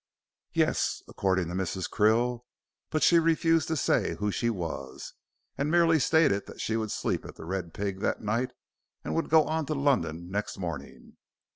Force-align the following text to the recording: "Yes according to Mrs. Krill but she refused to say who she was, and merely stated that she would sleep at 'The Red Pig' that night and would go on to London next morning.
"Yes 0.53 1.03
according 1.07 1.47
to 1.49 1.53
Mrs. 1.53 1.87
Krill 1.87 2.39
but 2.89 3.03
she 3.03 3.19
refused 3.19 3.67
to 3.67 3.77
say 3.77 4.15
who 4.15 4.31
she 4.31 4.49
was, 4.49 5.13
and 5.59 5.69
merely 5.69 5.99
stated 5.99 6.47
that 6.47 6.59
she 6.59 6.75
would 6.75 6.89
sleep 6.89 7.23
at 7.23 7.35
'The 7.35 7.45
Red 7.45 7.71
Pig' 7.71 7.99
that 7.99 8.19
night 8.19 8.49
and 9.03 9.13
would 9.13 9.29
go 9.29 9.43
on 9.45 9.67
to 9.67 9.75
London 9.75 10.31
next 10.31 10.57
morning. 10.57 11.17